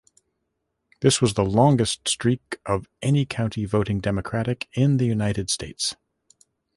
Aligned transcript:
This 1.01 1.21
was 1.21 1.35
the 1.35 1.43
longest 1.45 2.07
streak 2.09 2.57
of 2.65 2.89
any 3.03 3.23
county 3.23 3.65
voting 3.65 3.99
Democratic 3.99 4.67
in 4.73 4.97
the 4.97 5.05
United 5.05 5.51
States. 5.51 5.95